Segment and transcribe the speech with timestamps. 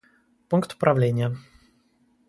[0.49, 1.37] Пункт управления